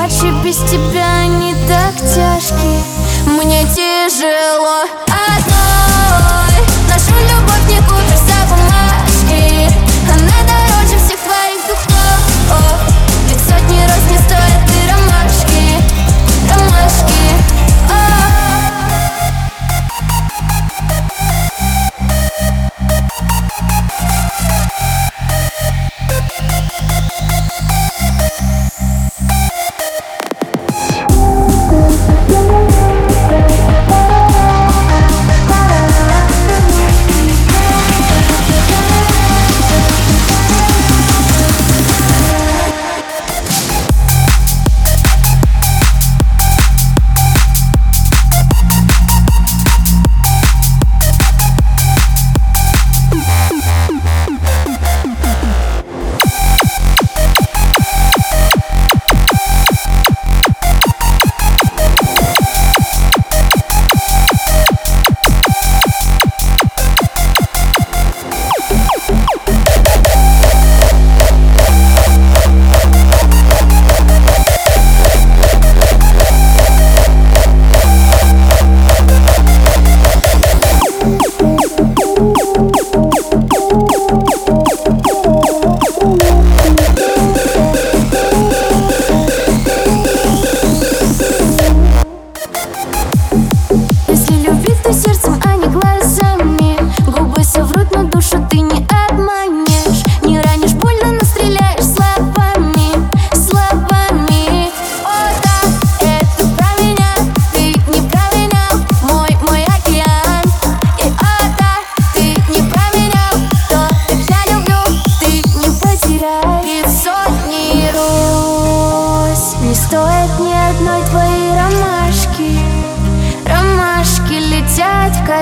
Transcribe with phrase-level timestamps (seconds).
[0.00, 2.82] Ночи без тебя не так тяжкие.
[3.26, 4.89] Мне тяжело.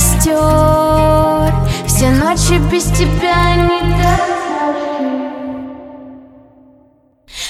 [0.00, 1.52] сестер
[1.86, 5.10] Все ночи без тебя не досажды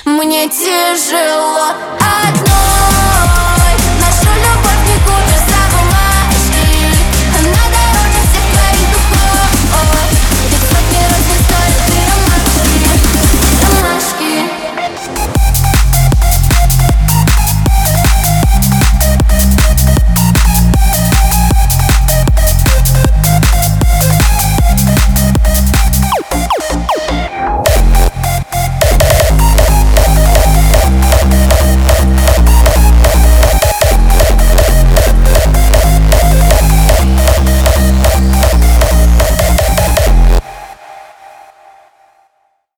[0.04, 2.09] Мне тяжело, а